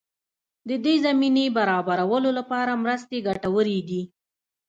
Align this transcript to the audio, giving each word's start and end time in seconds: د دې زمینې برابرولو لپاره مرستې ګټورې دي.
د 0.69 0.71
دې 0.85 0.95
زمینې 1.05 1.45
برابرولو 1.57 2.29
لپاره 2.39 2.79
مرستې 2.83 3.17
ګټورې 3.27 3.79
دي. 3.89 4.01